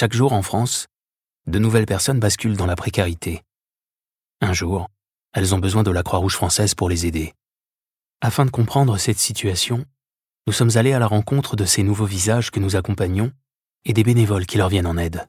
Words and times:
Chaque 0.00 0.12
jour 0.12 0.32
en 0.32 0.42
France, 0.42 0.86
de 1.48 1.58
nouvelles 1.58 1.84
personnes 1.84 2.20
basculent 2.20 2.56
dans 2.56 2.66
la 2.66 2.76
précarité. 2.76 3.42
Un 4.40 4.52
jour, 4.52 4.86
elles 5.32 5.56
ont 5.56 5.58
besoin 5.58 5.82
de 5.82 5.90
la 5.90 6.04
Croix-Rouge 6.04 6.36
française 6.36 6.76
pour 6.76 6.88
les 6.88 7.04
aider. 7.04 7.32
Afin 8.20 8.44
de 8.44 8.52
comprendre 8.52 8.96
cette 8.96 9.18
situation, 9.18 9.84
nous 10.46 10.52
sommes 10.52 10.76
allés 10.76 10.92
à 10.92 11.00
la 11.00 11.08
rencontre 11.08 11.56
de 11.56 11.64
ces 11.64 11.82
nouveaux 11.82 12.04
visages 12.04 12.52
que 12.52 12.60
nous 12.60 12.76
accompagnons 12.76 13.32
et 13.84 13.92
des 13.92 14.04
bénévoles 14.04 14.46
qui 14.46 14.56
leur 14.56 14.68
viennent 14.68 14.86
en 14.86 14.98
aide. 14.98 15.26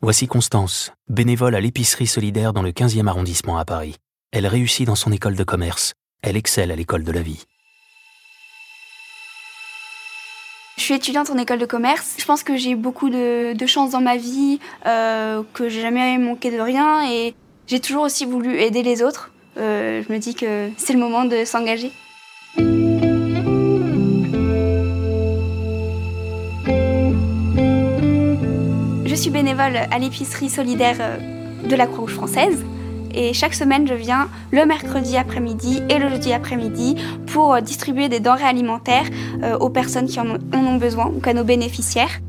Voici 0.00 0.28
Constance, 0.28 0.92
bénévole 1.08 1.56
à 1.56 1.60
l'épicerie 1.60 2.06
solidaire 2.06 2.52
dans 2.52 2.62
le 2.62 2.70
15e 2.70 3.08
arrondissement 3.08 3.58
à 3.58 3.64
Paris. 3.64 3.96
Elle 4.30 4.46
réussit 4.46 4.86
dans 4.86 4.94
son 4.94 5.10
école 5.10 5.34
de 5.34 5.42
commerce. 5.42 5.94
Elle 6.22 6.36
excelle 6.36 6.70
à 6.70 6.76
l'école 6.76 7.02
de 7.02 7.10
la 7.10 7.22
vie. 7.22 7.42
Je 10.73 10.73
suis 10.84 10.94
étudiante 10.94 11.30
en 11.30 11.38
école 11.38 11.58
de 11.58 11.66
commerce. 11.66 12.14
Je 12.18 12.24
pense 12.24 12.42
que 12.42 12.56
j'ai 12.56 12.74
beaucoup 12.74 13.08
de, 13.08 13.54
de, 13.54 13.66
chance 13.66 13.90
dans 13.90 14.00
ma 14.00 14.16
vie, 14.16 14.58
euh, 14.86 15.42
que 15.54 15.68
j'ai 15.68 15.80
jamais 15.80 16.18
manqué 16.18 16.50
de 16.50 16.60
rien 16.60 17.10
et 17.10 17.34
j'ai 17.66 17.80
toujours 17.80 18.02
aussi 18.02 18.26
voulu 18.26 18.58
aider 18.58 18.82
les 18.82 19.02
autres. 19.02 19.32
Euh, 19.56 20.02
je 20.06 20.12
me 20.12 20.18
dis 20.18 20.34
que 20.34 20.68
c'est 20.76 20.92
le 20.92 20.98
moment 20.98 21.24
de 21.24 21.44
s'engager. 21.44 21.90
Je 29.06 29.14
suis 29.14 29.30
bénévole 29.30 29.76
à 29.90 29.98
l'épicerie 29.98 30.50
solidaire 30.50 30.96
euh, 31.00 31.16
de 31.66 31.76
la 31.76 31.86
Croix-Rouge 31.86 32.14
française. 32.14 32.64
Et 33.14 33.32
chaque 33.32 33.54
semaine, 33.54 33.86
je 33.86 33.94
viens 33.94 34.28
le 34.50 34.66
mercredi 34.66 35.16
après-midi 35.16 35.82
et 35.88 35.98
le 35.98 36.08
jeudi 36.08 36.32
après-midi 36.32 36.96
pour 37.26 37.54
euh, 37.54 37.60
distribuer 37.60 38.08
des 38.08 38.18
denrées 38.18 38.44
alimentaires 38.44 39.06
euh, 39.42 39.56
aux 39.58 39.70
personnes 39.70 40.06
qui 40.06 40.18
en 40.18 40.26
ont 40.52 40.76
besoin, 40.76 41.10
donc 41.10 41.26
à 41.28 41.32
nos 41.32 41.44
bénéficiaires. 41.44 42.20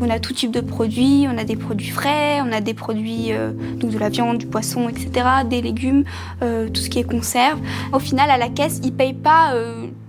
On 0.00 0.10
a 0.10 0.18
tout 0.18 0.32
type 0.32 0.50
de 0.50 0.60
produits, 0.60 1.28
on 1.32 1.38
a 1.38 1.44
des 1.44 1.54
produits 1.54 1.90
frais, 1.90 2.40
on 2.44 2.50
a 2.50 2.60
des 2.60 2.74
produits, 2.74 3.30
donc 3.76 3.92
de 3.92 3.98
la 3.98 4.08
viande, 4.08 4.38
du 4.38 4.46
poisson, 4.46 4.88
etc., 4.88 5.12
des 5.48 5.62
légumes, 5.62 6.02
tout 6.40 6.80
ce 6.80 6.90
qui 6.90 6.98
est 6.98 7.04
conserve. 7.04 7.60
Au 7.92 8.00
final, 8.00 8.28
à 8.28 8.36
la 8.36 8.48
caisse, 8.48 8.80
ils 8.82 8.92
payent 8.92 9.12
pas 9.12 9.54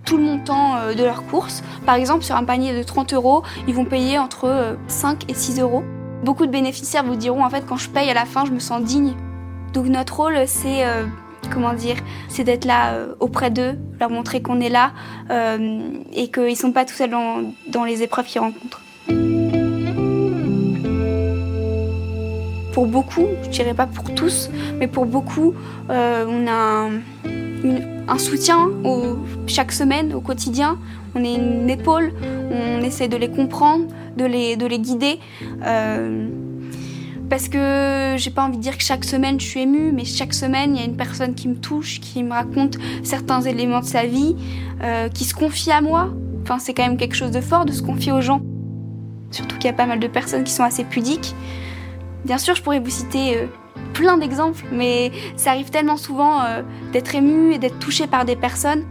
tout 0.03 0.17
le 0.17 0.23
montant 0.23 0.77
de 0.97 1.03
leurs 1.03 1.23
courses. 1.27 1.63
Par 1.85 1.93
exemple, 1.93 2.23
sur 2.23 2.35
un 2.35 2.43
panier 2.43 2.75
de 2.75 2.81
30 2.81 3.13
euros, 3.13 3.43
ils 3.67 3.75
vont 3.75 3.85
payer 3.85 4.17
entre 4.17 4.75
5 4.87 5.29
et 5.29 5.35
6 5.35 5.59
euros. 5.59 5.83
Beaucoup 6.23 6.47
de 6.47 6.51
bénéficiaires 6.51 7.03
vous 7.03 7.15
diront 7.15 7.45
en 7.45 7.49
fait 7.51 7.63
quand 7.67 7.77
je 7.77 7.91
paye 7.91 8.09
à 8.09 8.15
la 8.15 8.25
fin, 8.25 8.45
je 8.45 8.51
me 8.51 8.59
sens 8.59 8.81
digne. 8.81 9.13
Donc 9.73 9.87
notre 9.87 10.15
rôle, 10.15 10.37
c'est 10.45 10.85
euh, 10.85 11.05
comment 11.51 11.73
dire, 11.73 11.95
c'est 12.29 12.43
d'être 12.43 12.65
là 12.65 12.93
euh, 12.93 13.15
auprès 13.19 13.49
d'eux, 13.49 13.75
leur 13.99 14.11
montrer 14.11 14.41
qu'on 14.41 14.61
est 14.61 14.69
là 14.69 14.91
euh, 15.31 15.79
et 16.13 16.29
qu'ils 16.29 16.55
sont 16.55 16.71
pas 16.71 16.85
tout 16.85 16.93
seuls 16.93 17.09
dans, 17.09 17.83
les 17.83 18.03
épreuves 18.03 18.25
qu'ils 18.25 18.41
rencontrent. 18.41 18.81
Pour 22.71 22.87
beaucoup, 22.87 23.27
je 23.43 23.49
dirais 23.49 23.73
pas 23.73 23.87
pour 23.87 24.13
tous, 24.13 24.49
mais 24.77 24.87
pour 24.87 25.05
beaucoup, 25.05 25.53
on 25.89 26.47
a 26.47 26.89
un, 28.07 28.17
soutien 28.17 28.69
chaque 29.47 29.71
semaine, 29.71 30.13
au 30.13 30.21
quotidien. 30.21 30.77
On 31.15 31.23
est 31.23 31.35
une 31.35 31.69
épaule, 31.69 32.11
on 32.51 32.81
essaie 32.81 33.07
de 33.07 33.17
les 33.17 33.29
comprendre, 33.29 33.85
de 34.17 34.25
les 34.25 34.79
guider. 34.79 35.19
Euh, 37.23 37.29
parce 37.29 37.47
que 37.47 38.15
j'ai 38.17 38.31
pas 38.31 38.43
envie 38.43 38.57
de 38.57 38.61
dire 38.61 38.77
que 38.77 38.83
chaque 38.83 39.03
semaine 39.03 39.39
je 39.39 39.45
suis 39.45 39.61
émue, 39.61 39.91
mais 39.91 40.05
chaque 40.05 40.33
semaine 40.33 40.75
il 40.75 40.79
y 40.79 40.83
a 40.83 40.85
une 40.85 40.97
personne 40.97 41.35
qui 41.35 41.47
me 41.47 41.55
touche, 41.55 41.99
qui 41.99 42.23
me 42.23 42.31
raconte 42.31 42.77
certains 43.03 43.41
éléments 43.41 43.81
de 43.81 43.85
sa 43.85 44.05
vie, 44.05 44.35
euh, 44.83 45.09
qui 45.09 45.25
se 45.25 45.33
confie 45.33 45.71
à 45.71 45.81
moi. 45.81 46.09
Enfin, 46.43 46.59
c'est 46.59 46.73
quand 46.73 46.83
même 46.83 46.97
quelque 46.97 47.15
chose 47.15 47.31
de 47.31 47.41
fort 47.41 47.65
de 47.65 47.71
se 47.71 47.81
confier 47.81 48.11
aux 48.11 48.21
gens. 48.21 48.41
Surtout 49.31 49.55
qu'il 49.55 49.65
y 49.65 49.69
a 49.69 49.73
pas 49.73 49.85
mal 49.85 49.99
de 49.99 50.07
personnes 50.07 50.43
qui 50.43 50.51
sont 50.51 50.63
assez 50.63 50.83
pudiques. 50.83 51.33
Bien 52.25 52.37
sûr, 52.37 52.55
je 52.55 52.61
pourrais 52.61 52.79
vous 52.79 52.89
citer 52.89 53.37
euh, 53.37 53.45
plein 53.93 54.17
d'exemples, 54.17 54.65
mais 54.71 55.11
ça 55.35 55.51
arrive 55.51 55.69
tellement 55.69 55.97
souvent 55.97 56.41
d'être 56.91 57.13
ému 57.15 57.53
et 57.53 57.59
d'être 57.59 57.79
touché 57.79 58.07
par 58.07 58.25
des 58.25 58.35
personnes 58.35 58.83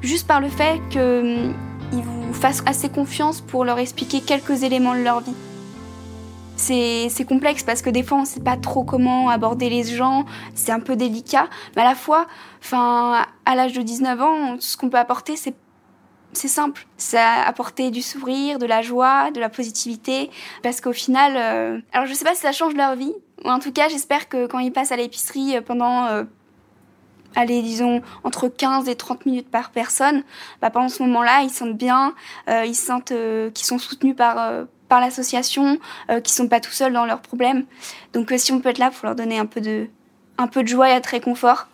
juste 0.00 0.26
par 0.26 0.40
le 0.40 0.48
fait 0.48 0.80
qu'ils 0.90 2.02
vous 2.02 2.32
fassent 2.34 2.62
assez 2.66 2.88
confiance 2.88 3.40
pour 3.40 3.64
leur 3.64 3.78
expliquer 3.78 4.20
quelques 4.20 4.62
éléments 4.62 4.94
de 4.94 5.02
leur 5.02 5.20
vie. 5.20 5.34
C'est 6.56 7.26
complexe 7.26 7.62
parce 7.62 7.82
que 7.82 7.90
des 7.90 8.02
fois 8.02 8.18
on 8.18 8.24
sait 8.24 8.40
pas 8.40 8.56
trop 8.56 8.84
comment 8.84 9.28
aborder 9.28 9.68
les 9.68 9.84
gens, 9.84 10.24
c'est 10.54 10.72
un 10.72 10.80
peu 10.80 10.96
délicat, 10.96 11.48
mais 11.76 11.82
à 11.82 11.84
la 11.84 11.94
fois, 11.94 12.26
enfin, 12.60 13.26
à 13.44 13.54
l'âge 13.54 13.72
de 13.72 13.82
19 13.82 14.22
ans, 14.22 14.56
ce 14.60 14.76
qu'on 14.76 14.88
peut 14.88 14.98
apporter, 14.98 15.36
c'est 15.36 15.54
c'est 16.32 16.48
simple, 16.48 16.88
c'est 16.96 17.20
apporter 17.20 17.92
du 17.92 18.02
sourire, 18.02 18.58
de 18.58 18.66
la 18.66 18.82
joie, 18.82 19.30
de 19.30 19.38
la 19.38 19.48
positivité, 19.48 20.30
parce 20.64 20.80
qu'au 20.80 20.92
final, 20.92 21.34
euh, 21.36 21.80
alors 21.92 22.06
je 22.06 22.14
sais 22.14 22.24
pas 22.24 22.34
si 22.34 22.40
ça 22.40 22.50
change 22.50 22.74
leur 22.74 22.96
vie, 22.96 23.14
ou 23.44 23.48
en 23.48 23.60
tout 23.60 23.72
cas 23.72 23.88
j'espère 23.88 24.28
que 24.28 24.46
quand 24.46 24.58
ils 24.58 24.72
passent 24.72 24.90
à 24.90 24.96
l'épicerie 24.96 25.60
pendant 25.64 26.06
euh, 26.06 26.24
allez, 27.34 27.62
disons, 27.62 28.02
entre 28.22 28.48
15 28.48 28.88
et 28.88 28.96
30 28.96 29.26
minutes 29.26 29.50
par 29.50 29.70
personne, 29.70 30.22
bah, 30.60 30.70
pendant 30.70 30.88
ce 30.88 31.02
moment-là, 31.02 31.42
ils 31.42 31.50
sentent 31.50 31.76
bien, 31.76 32.14
euh, 32.48 32.64
ils 32.64 32.74
sentent 32.74 33.12
euh, 33.12 33.50
qu'ils 33.50 33.66
sont 33.66 33.78
soutenus 33.78 34.16
par, 34.16 34.38
euh, 34.38 34.64
par 34.88 35.00
l'association, 35.00 35.78
euh, 36.10 36.20
qu'ils 36.20 36.34
sont 36.34 36.48
pas 36.48 36.60
tout 36.60 36.72
seuls 36.72 36.92
dans 36.92 37.06
leurs 37.06 37.20
problèmes. 37.20 37.64
Donc, 38.12 38.32
si 38.36 38.52
on 38.52 38.60
peut 38.60 38.68
être 38.68 38.78
là 38.78 38.90
pour 38.90 39.06
leur 39.06 39.14
donner 39.14 39.38
un 39.38 39.46
peu 39.46 39.60
de, 39.60 39.86
un 40.38 40.46
peu 40.46 40.62
de 40.62 40.68
joie 40.68 40.94
et 40.94 41.00
de 41.00 41.06
réconfort, 41.06 41.68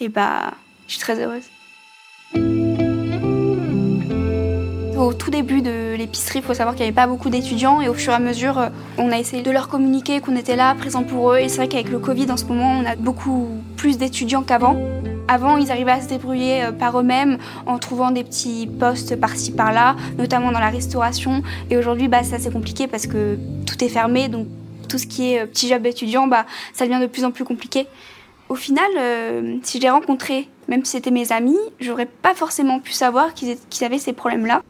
et 0.00 0.04
eh 0.04 0.08
bah, 0.08 0.52
je 0.86 0.92
suis 0.92 1.00
très 1.00 1.20
heureuse. 1.20 1.44
Au 4.96 5.12
tout 5.12 5.30
début 5.30 5.62
de 5.62 5.94
l'épicerie, 5.96 6.40
il 6.40 6.44
faut 6.44 6.54
savoir 6.54 6.74
qu'il 6.74 6.84
n'y 6.84 6.88
avait 6.88 6.94
pas 6.94 7.06
beaucoup 7.06 7.30
d'étudiants 7.30 7.80
et 7.80 7.88
au 7.88 7.94
fur 7.94 8.12
et 8.12 8.16
à 8.16 8.18
mesure, 8.18 8.70
on 8.96 9.12
a 9.12 9.18
essayé 9.18 9.42
de 9.42 9.50
leur 9.50 9.68
communiquer 9.68 10.20
qu'on 10.20 10.36
était 10.36 10.56
là, 10.56 10.74
présent 10.74 11.04
pour 11.04 11.32
eux. 11.32 11.38
Et 11.38 11.48
c'est 11.48 11.58
vrai 11.58 11.68
qu'avec 11.68 11.88
le 11.88 11.98
Covid, 11.98 12.30
en 12.30 12.36
ce 12.36 12.44
moment, 12.44 12.80
on 12.80 12.84
a 12.84 12.96
beaucoup 12.96 13.48
plus 13.76 13.98
d'étudiants 13.98 14.42
qu'avant. 14.42 14.76
Avant, 15.30 15.58
ils 15.58 15.70
arrivaient 15.70 15.92
à 15.92 16.00
se 16.00 16.08
débrouiller 16.08 16.64
euh, 16.64 16.72
par 16.72 16.98
eux-mêmes 16.98 17.36
en 17.66 17.78
trouvant 17.78 18.10
des 18.10 18.24
petits 18.24 18.66
postes 18.66 19.14
par-ci 19.16 19.52
par-là, 19.52 19.94
notamment 20.16 20.50
dans 20.52 20.58
la 20.58 20.70
restauration. 20.70 21.42
Et 21.70 21.76
aujourd'hui, 21.76 22.08
bah, 22.08 22.22
c'est 22.22 22.36
assez 22.36 22.50
compliqué 22.50 22.86
parce 22.86 23.06
que 23.06 23.38
tout 23.66 23.84
est 23.84 23.90
fermé, 23.90 24.28
donc 24.28 24.46
tout 24.88 24.96
ce 24.96 25.06
qui 25.06 25.34
est 25.34 25.42
euh, 25.42 25.46
petit 25.46 25.68
job 25.68 25.84
étudiant, 25.84 26.26
bah, 26.26 26.46
ça 26.72 26.86
devient 26.86 27.00
de 27.00 27.06
plus 27.06 27.26
en 27.26 27.30
plus 27.30 27.44
compliqué. 27.44 27.86
Au 28.48 28.54
final, 28.54 28.90
euh, 28.98 29.58
si 29.62 29.76
je 29.76 29.82
les 29.82 29.90
rencontrais, 29.90 30.46
même 30.66 30.82
si 30.86 30.92
c'était 30.92 31.10
mes 31.10 31.30
amis, 31.30 31.58
j'aurais 31.78 32.06
pas 32.06 32.34
forcément 32.34 32.80
pu 32.80 32.92
savoir 32.92 33.34
qu'ils 33.34 33.84
avaient 33.84 33.98
ces 33.98 34.14
problèmes-là. 34.14 34.62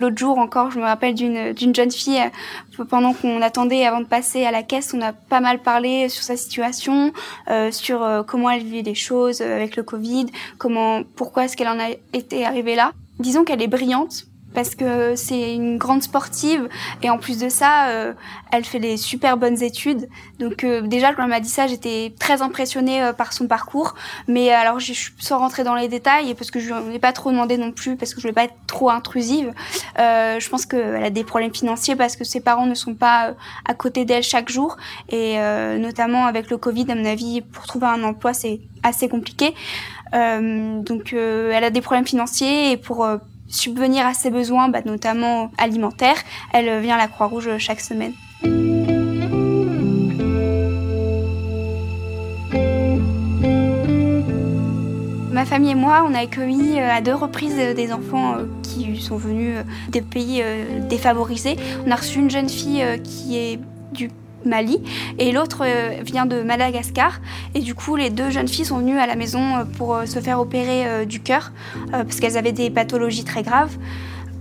L'autre 0.00 0.18
jour 0.18 0.38
encore, 0.38 0.70
je 0.70 0.78
me 0.78 0.84
rappelle 0.84 1.14
d'une 1.14 1.74
jeune 1.74 1.90
fille, 1.90 2.20
euh, 2.20 2.84
pendant 2.84 3.14
qu'on 3.14 3.40
attendait 3.40 3.86
avant 3.86 4.00
de 4.00 4.06
passer 4.06 4.44
à 4.44 4.50
la 4.50 4.62
caisse, 4.62 4.92
on 4.94 5.00
a 5.00 5.12
pas 5.12 5.40
mal 5.40 5.60
parlé 5.60 6.08
sur 6.08 6.22
sa 6.22 6.36
situation, 6.36 7.12
euh, 7.48 7.70
sur 7.70 8.02
euh, 8.02 8.22
comment 8.22 8.50
elle 8.50 8.62
vivait 8.62 8.82
les 8.82 8.94
choses 8.94 9.40
avec 9.40 9.76
le 9.76 9.82
Covid, 9.82 10.26
comment, 10.58 11.02
pourquoi 11.14 11.44
est-ce 11.44 11.56
qu'elle 11.56 11.68
en 11.68 11.80
a 11.80 11.88
été 12.12 12.44
arrivée 12.44 12.74
là. 12.74 12.92
Disons 13.18 13.44
qu'elle 13.44 13.62
est 13.62 13.68
brillante, 13.68 14.26
parce 14.56 14.74
que 14.74 15.16
c'est 15.16 15.54
une 15.54 15.76
grande 15.76 16.02
sportive 16.02 16.70
et 17.02 17.10
en 17.10 17.18
plus 17.18 17.38
de 17.38 17.50
ça, 17.50 17.88
euh, 17.88 18.14
elle 18.50 18.64
fait 18.64 18.78
des 18.78 18.96
super 18.96 19.36
bonnes 19.36 19.62
études. 19.62 20.08
Donc 20.38 20.64
euh, 20.64 20.80
déjà 20.80 21.12
quand 21.12 21.24
elle 21.24 21.28
m'a 21.28 21.40
dit 21.40 21.50
ça, 21.50 21.66
j'étais 21.66 22.14
très 22.18 22.40
impressionnée 22.40 23.02
euh, 23.02 23.12
par 23.12 23.34
son 23.34 23.48
parcours. 23.48 23.94
Mais 24.28 24.50
alors 24.50 24.80
je 24.80 24.94
suis 24.94 25.12
sans 25.18 25.40
rentrer 25.40 25.62
dans 25.62 25.74
les 25.74 25.88
détails 25.88 26.34
parce 26.34 26.50
que 26.50 26.58
je 26.58 26.72
n'ai 26.72 26.98
pas 26.98 27.12
trop 27.12 27.30
demandé 27.30 27.58
non 27.58 27.70
plus 27.70 27.96
parce 27.96 28.14
que 28.14 28.16
je 28.16 28.22
voulais 28.22 28.32
pas 28.32 28.44
être 28.44 28.56
trop 28.66 28.88
intrusive. 28.88 29.52
je 29.98 30.48
pense 30.48 30.64
qu'elle 30.64 31.04
a 31.04 31.10
des 31.10 31.22
problèmes 31.22 31.54
financiers 31.54 31.94
parce 31.94 32.16
que 32.16 32.24
ses 32.24 32.40
parents 32.40 32.64
ne 32.64 32.74
sont 32.74 32.94
pas 32.94 33.34
à 33.66 33.74
côté 33.74 34.06
d'elle 34.06 34.22
chaque 34.22 34.48
jour 34.48 34.78
et 35.10 35.36
notamment 35.78 36.24
avec 36.24 36.48
le 36.48 36.56
Covid, 36.56 36.86
à 36.88 36.94
mon 36.94 37.04
avis, 37.04 37.42
pour 37.42 37.66
trouver 37.66 37.88
un 37.88 38.02
emploi 38.02 38.32
c'est 38.32 38.60
assez 38.82 39.10
compliqué. 39.10 39.54
donc 40.12 41.12
elle 41.12 41.64
a 41.64 41.70
des 41.70 41.82
problèmes 41.82 42.06
financiers 42.06 42.70
et 42.70 42.78
pour 42.78 43.06
subvenir 43.48 44.06
à 44.06 44.14
ses 44.14 44.30
besoins, 44.30 44.68
bah, 44.68 44.80
notamment 44.84 45.50
alimentaires, 45.58 46.18
elle 46.52 46.80
vient 46.80 46.94
à 46.94 46.98
la 46.98 47.08
Croix-Rouge 47.08 47.58
chaque 47.58 47.80
semaine. 47.80 48.12
Ma 55.36 55.44
famille 55.44 55.72
et 55.72 55.74
moi, 55.74 56.02
on 56.08 56.14
a 56.14 56.20
accueilli 56.20 56.80
euh, 56.80 56.90
à 56.90 57.02
deux 57.02 57.14
reprises 57.14 57.58
euh, 57.58 57.74
des 57.74 57.92
enfants 57.92 58.36
euh, 58.36 58.46
qui 58.62 58.98
sont 59.02 59.18
venus 59.18 59.56
des 59.90 60.00
pays 60.00 60.42
défavorisés. 60.88 61.58
On 61.86 61.90
a 61.90 61.96
reçu 61.96 62.20
une 62.20 62.30
jeune 62.30 62.48
fille 62.48 62.82
qui 63.04 63.36
est 63.36 63.60
du 63.92 64.08
Mali 64.46 64.80
et 65.18 65.32
l'autre 65.32 65.62
euh, 65.64 66.02
vient 66.02 66.26
de 66.26 66.42
Madagascar. 66.42 67.20
Et 67.54 67.60
du 67.60 67.74
coup, 67.74 67.96
les 67.96 68.10
deux 68.10 68.30
jeunes 68.30 68.48
filles 68.48 68.64
sont 68.64 68.78
venues 68.78 68.98
à 68.98 69.06
la 69.06 69.16
maison 69.16 69.56
euh, 69.56 69.64
pour 69.64 69.94
euh, 69.94 70.06
se 70.06 70.20
faire 70.20 70.40
opérer 70.40 71.06
du 71.06 71.20
cœur 71.20 71.52
parce 71.90 72.20
qu'elles 72.20 72.36
avaient 72.36 72.52
des 72.52 72.70
pathologies 72.70 73.24
très 73.24 73.42
graves. 73.42 73.76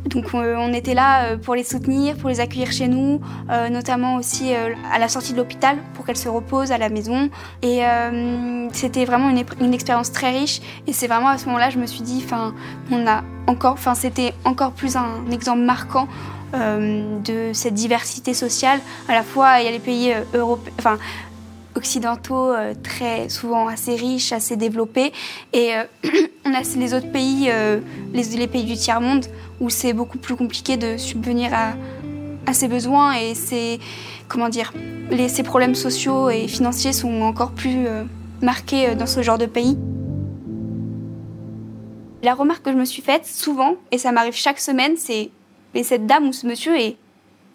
Donc 0.06 0.34
on 0.34 0.74
était 0.74 0.94
là 0.94 1.36
pour 1.38 1.56
les 1.56 1.64
soutenir, 1.64 2.16
pour 2.16 2.30
les 2.30 2.40
accueillir 2.40 2.72
chez 2.72 2.88
nous, 2.88 3.22
notamment 3.72 4.16
aussi 4.18 4.54
à 4.54 5.00
la 5.00 5.08
sortie 5.08 5.34
de 5.34 5.38
l'hôpital 5.38 5.78
pour 5.94 6.06
qu'elles 6.06 6.18
se 6.18 6.30
reposent 6.30 6.72
à 6.72 6.78
la 6.78 6.90
maison. 6.90 7.30
Et 7.64 7.82
c'était 8.72 9.06
vraiment 9.06 9.30
une, 9.30 9.74
expérience 9.74 10.12
très 10.12 10.32
riche. 10.32 10.62
Et 10.88 10.94
c'est 10.94 11.08
vraiment 11.08 11.30
à 11.30 11.38
ce 11.38 11.46
moment-là, 11.48 11.70
je 11.70 11.80
me 11.80 11.88
suis 11.88 12.02
dit, 12.02 12.22
enfin, 12.24 12.54
on 12.92 13.08
a 13.08 13.24
encore, 13.48 13.74
enfin, 13.74 13.96
c'était 13.96 14.34
encore 14.44 14.72
plus 14.72 14.96
un 14.96 15.30
exemple 15.32 15.62
marquant 15.62 16.08
de 16.54 17.52
cette 17.54 17.74
diversité 17.74 18.34
sociale. 18.34 18.80
À 19.08 19.14
la 19.14 19.24
fois, 19.24 19.60
il 19.60 19.66
y 19.66 19.68
a 19.68 19.72
les 19.72 19.80
pays 19.80 20.14
européens, 20.34 20.74
enfin, 20.80 20.98
occidentaux 21.76 22.54
très 22.82 23.28
souvent 23.28 23.68
assez 23.68 23.96
riches, 23.96 24.32
assez 24.32 24.56
développés, 24.56 25.12
et 25.52 25.74
on 26.46 26.54
a 26.54 26.62
les 26.78 26.94
autres 26.94 27.12
pays, 27.12 27.52
les, 28.14 28.48
pays 28.48 28.64
du 28.64 28.76
tiers 28.76 29.02
monde, 29.02 29.26
où 29.60 29.70
c'est 29.70 29.94
beaucoup 29.94 30.18
plus 30.18 30.36
compliqué 30.36 30.78
de 30.78 30.98
subvenir 30.98 31.54
à, 31.54 31.74
à 32.46 32.54
ses 32.54 32.68
besoins 32.68 33.14
et 33.14 33.36
ses, 33.36 33.80
comment 34.30 34.50
dire, 34.50 34.74
les, 35.12 35.28
problèmes 35.44 35.76
sociaux 35.76 36.30
et 36.30 36.48
financiers 36.48 36.94
sont 36.94 37.22
encore 37.22 37.52
plus 37.52 37.86
marqués 38.42 38.96
dans 38.96 39.08
ce 39.08 39.22
genre 39.22 39.38
de 39.38 39.46
pays. 39.46 39.78
La 42.24 42.34
remarque 42.34 42.64
que 42.64 42.72
je 42.72 42.78
me 42.78 42.86
suis 42.86 43.02
faite 43.02 43.26
souvent, 43.26 43.76
et 43.92 43.98
ça 43.98 44.12
m'arrive 44.12 44.34
chaque 44.34 44.60
semaine, 44.60 44.94
c'est 44.98 45.30
mais 45.76 45.84
cette 45.84 46.08
dame 46.08 46.28
ou 46.28 46.34
ce 46.34 46.48
monsieur 46.48 46.76
est 46.76 46.98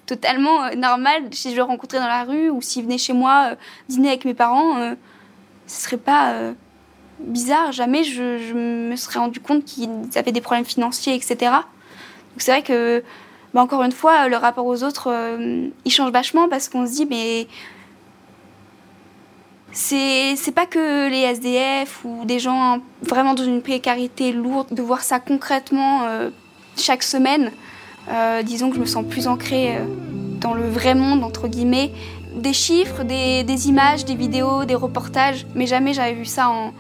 totalement 0.07 0.65
euh, 0.65 0.75
normal 0.77 1.25
si 1.33 1.51
je 1.51 1.57
le 1.57 1.63
rencontrais 1.63 1.99
dans 1.99 2.07
la 2.07 2.25
rue 2.25 2.51
ou 2.51 2.63
s'il 2.63 2.85
venait 2.85 2.99
chez 2.99 3.13
moi 3.13 3.51
euh, 3.51 3.55
dîner 3.89 4.09
avec 4.09 4.25
mes 4.25 4.35
parents, 4.35 4.77
euh, 4.77 4.95
ce 5.67 5.83
serait 5.85 5.97
pas 5.97 6.35
bizarre. 7.21 7.73
Jamais 7.73 8.05
je, 8.05 8.55
me 8.55 8.97
serais 8.97 9.21
rendu 9.21 9.41
compte 9.41 9.65
qu'ils 9.65 9.89
avaient 10.17 10.33
des 10.33 10.41
problèmes 10.41 10.65
financiers, 10.65 11.15
etc. 11.15 11.37
Donc 11.39 12.39
c'est 12.39 12.51
vrai 12.51 12.63
que, 12.63 13.05
bah, 13.55 13.63
encore 13.63 13.85
une 13.85 13.93
fois, 13.93 14.29
le 14.29 14.37
rapport 14.37 14.67
aux 14.67 14.83
autres, 14.83 15.13
il 15.85 15.93
change 15.93 16.11
vachement 16.11 16.49
parce 16.49 16.69
qu'on 16.69 16.87
se 16.87 16.93
dit, 16.93 17.07
mais 17.07 17.47
c'est 19.73 20.55
pas 20.55 20.67
que 20.67 21.09
les 21.09 21.21
SDF 21.21 22.05
ou 22.05 22.25
des 22.25 22.39
gens 22.39 22.81
vraiment 23.03 23.35
dans 23.35 23.45
une 23.45 23.63
précarité 23.63 24.33
lourde, 24.33 24.69
de 24.73 24.83
voir 24.83 25.03
ça 25.03 25.21
concrètement 25.21 26.05
euh, 26.05 26.31
chaque 26.77 27.03
semaine. 27.03 27.53
Euh, 28.09 28.43
disons 28.43 28.71
que 28.71 28.77
je 28.77 28.81
me 28.81 28.87
sens 28.87 29.05
plus 29.05 29.27
ancrée 29.29 29.77
euh, 29.77 29.85
dans 30.41 30.55
le 30.55 30.69
vrai 30.69 30.95
monde, 30.95 31.23
entre 31.23 31.49
guillemets. 31.49 31.93
Des 32.35 32.53
chiffres, 32.53 33.03
des, 33.03 33.45
des 33.45 33.69
images, 33.69 34.05
des 34.05 34.15
vidéos, 34.15 34.65
des 34.65 34.77
reportages, 34.77 35.47
mais 35.55 35.67
jamais 35.67 35.93
j'avais 35.93 36.15
vu 36.15 36.25
ça 36.25 36.49
en, 36.49 36.73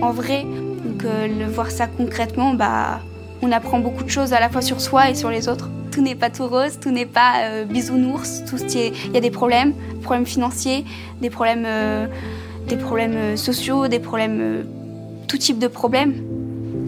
en 0.00 0.10
vrai. 0.12 0.44
Donc 0.84 1.02
le 1.02 1.46
voir 1.46 1.70
ça 1.70 1.88
concrètement, 1.88 2.54
bah, 2.54 3.00
on 3.42 3.50
apprend 3.50 3.80
beaucoup 3.80 4.04
de 4.04 4.08
choses 4.08 4.32
à 4.32 4.40
la 4.40 4.48
fois 4.48 4.62
sur 4.62 4.80
soi 4.80 5.10
et 5.10 5.14
sur 5.14 5.30
les 5.30 5.48
autres 5.48 5.68
tout 5.94 6.02
n'est 6.02 6.16
pas 6.16 6.28
tout 6.28 6.48
rose, 6.48 6.80
tout 6.80 6.90
n'est 6.90 7.06
pas 7.06 7.42
euh, 7.42 7.64
bisounours, 7.64 8.42
il 8.74 9.12
y 9.12 9.16
a 9.16 9.20
des 9.20 9.30
problèmes, 9.30 9.74
problèmes 10.02 10.26
financiers, 10.26 10.84
des 11.20 11.30
problèmes, 11.30 11.62
euh, 11.64 12.08
des 12.66 12.76
problèmes 12.76 13.14
euh, 13.14 13.36
sociaux, 13.36 13.86
des 13.86 14.00
problèmes, 14.00 14.64
tout 15.28 15.38
type 15.38 15.60
de 15.60 15.68
problèmes. 15.68 16.14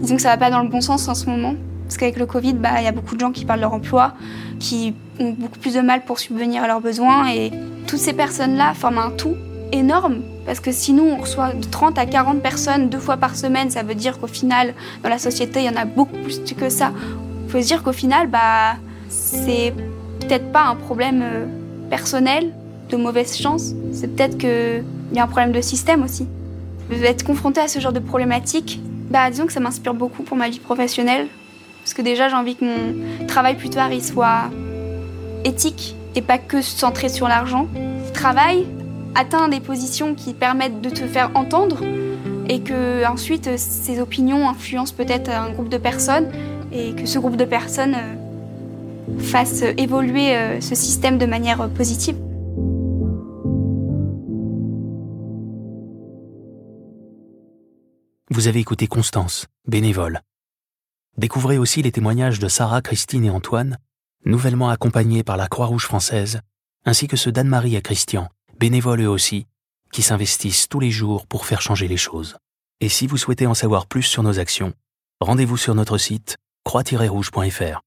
Disons 0.01 0.17
que 0.17 0.21
ça 0.21 0.29
va 0.29 0.37
pas 0.37 0.49
dans 0.49 0.61
le 0.61 0.67
bon 0.67 0.81
sens 0.81 1.07
en 1.07 1.15
ce 1.15 1.25
moment, 1.27 1.55
parce 1.87 1.97
qu'avec 1.97 2.17
le 2.17 2.25
Covid, 2.25 2.53
bah, 2.53 2.71
il 2.79 2.83
y 2.83 2.87
a 2.87 2.91
beaucoup 2.91 3.15
de 3.15 3.19
gens 3.19 3.31
qui 3.31 3.45
parlent 3.45 3.59
de 3.59 3.63
leur 3.63 3.73
emploi, 3.73 4.13
qui 4.59 4.93
ont 5.19 5.31
beaucoup 5.31 5.57
plus 5.57 5.73
de 5.73 5.79
mal 5.79 6.03
pour 6.03 6.19
subvenir 6.19 6.63
à 6.63 6.67
leurs 6.67 6.81
besoins, 6.81 7.29
et 7.29 7.51
toutes 7.87 7.99
ces 7.99 8.13
personnes-là 8.13 8.73
forment 8.73 8.97
un 8.97 9.11
tout 9.11 9.35
énorme 9.71 10.21
parce 10.45 10.61
que 10.61 10.71
si 10.71 10.93
nous 10.93 11.03
on 11.03 11.17
reçoit 11.17 11.51
de 11.51 11.65
30 11.65 11.97
à 11.97 12.05
40 12.05 12.41
personnes 12.41 12.87
deux 12.87 12.99
fois 12.99 13.17
par 13.17 13.35
semaine, 13.35 13.69
ça 13.69 13.83
veut 13.83 13.95
dire 13.95 14.17
qu'au 14.17 14.27
final 14.27 14.73
dans 15.03 15.09
la 15.09 15.19
société 15.19 15.59
il 15.59 15.65
y 15.65 15.69
en 15.69 15.75
a 15.75 15.83
beaucoup 15.83 16.15
plus 16.23 16.39
que 16.39 16.69
ça. 16.69 16.93
Il 17.45 17.51
faut 17.51 17.61
se 17.61 17.67
dire 17.67 17.83
qu'au 17.83 17.91
final 17.91 18.27
bah 18.27 18.75
c'est 19.09 19.73
peut-être 20.21 20.53
pas 20.53 20.63
un 20.63 20.75
problème 20.75 21.21
euh, 21.21 21.45
personnel 21.89 22.53
de 22.89 22.95
mauvaise 22.95 23.37
chance, 23.37 23.73
c'est 23.91 24.07
peut-être 24.15 24.37
qu'il 24.37 24.83
y 25.13 25.19
a 25.19 25.23
un 25.23 25.27
problème 25.27 25.51
de 25.51 25.59
système 25.59 26.03
aussi. 26.03 26.27
Être 27.03 27.25
confronté 27.25 27.59
à 27.59 27.67
ce 27.67 27.79
genre 27.79 27.91
de 27.91 27.99
problématique, 27.99 28.79
bah, 29.09 29.29
disons 29.29 29.45
que 29.45 29.51
ça 29.51 29.59
m'inspire 29.59 29.93
beaucoup 29.93 30.23
pour 30.23 30.37
ma 30.37 30.47
vie 30.47 30.59
professionnelle, 30.59 31.27
parce 31.87 31.93
que 31.93 32.01
déjà 32.01 32.27
j'ai 32.27 32.35
envie 32.35 32.57
que 32.57 32.65
mon 32.65 33.25
travail 33.27 33.55
plus 33.55 33.69
tard 33.69 33.89
soit 34.01 34.51
éthique 35.45 35.95
et 36.15 36.21
pas 36.21 36.37
que 36.37 36.61
centré 36.61 37.07
sur 37.07 37.29
l'argent. 37.29 37.69
Travail, 38.13 38.67
atteint 39.15 39.47
des 39.47 39.61
positions 39.61 40.13
qui 40.13 40.33
permettent 40.33 40.81
de 40.81 40.89
te 40.89 41.07
faire 41.07 41.31
entendre 41.33 41.77
et 42.49 42.59
que 42.59 43.07
ensuite 43.09 43.57
ces 43.57 44.01
opinions 44.01 44.49
influencent 44.49 44.93
peut-être 44.93 45.31
un 45.31 45.49
groupe 45.51 45.69
de 45.69 45.77
personnes 45.77 46.29
et 46.73 46.91
que 46.91 47.05
ce 47.05 47.19
groupe 47.19 47.37
de 47.37 47.45
personnes 47.45 47.95
euh, 47.95 49.19
fasse 49.19 49.61
évoluer 49.77 50.35
euh, 50.35 50.59
ce 50.59 50.75
système 50.75 51.17
de 51.17 51.25
manière 51.25 51.69
positive. 51.69 52.17
Vous 58.29 58.49
avez 58.49 58.59
écouté 58.59 58.87
Constance, 58.87 59.45
bénévole. 59.65 60.19
Découvrez 61.17 61.57
aussi 61.57 61.81
les 61.81 61.91
témoignages 61.91 62.39
de 62.39 62.47
Sarah, 62.47 62.81
Christine 62.81 63.25
et 63.25 63.31
Antoine, 63.31 63.79
nouvellement 64.25 64.69
accompagnés 64.69 65.23
par 65.23 65.35
la 65.35 65.47
Croix-Rouge 65.47 65.85
française, 65.85 66.41
ainsi 66.85 67.07
que 67.07 67.17
ceux 67.17 67.31
d'Anne-Marie 67.31 67.75
et 67.75 67.81
Christian, 67.81 68.29
bénévoles 68.59 69.01
eux 69.01 69.09
aussi, 69.09 69.47
qui 69.91 70.03
s'investissent 70.03 70.69
tous 70.69 70.79
les 70.79 70.91
jours 70.91 71.25
pour 71.25 71.45
faire 71.45 71.61
changer 71.61 71.87
les 71.87 71.97
choses. 71.97 72.37
Et 72.81 72.89
si 72.89 73.07
vous 73.07 73.17
souhaitez 73.17 73.47
en 73.47 73.55
savoir 73.55 73.87
plus 73.87 74.03
sur 74.03 74.21
nos 74.21 74.37
actions, 74.37 74.73
rendez-vous 75.19 75.57
sur 75.57 75.73
notre 75.73 75.97
site 75.97 76.37
croix-rouge.fr. 76.63 77.81